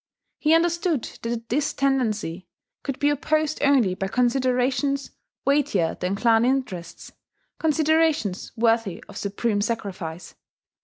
He 0.39 0.55
understood 0.55 1.03
that 1.21 1.49
this 1.49 1.73
tendency 1.73 2.47
could 2.81 2.97
be 2.97 3.11
opposed 3.11 3.61
only 3.61 3.93
by 3.93 4.07
considerations 4.07 5.11
weightier 5.45 5.93
than 5.93 6.15
clan 6.15 6.43
interests, 6.43 7.11
considerations 7.59 8.51
worthy 8.57 9.03
of 9.07 9.15
supreme 9.15 9.61
sacrifice. 9.61 10.33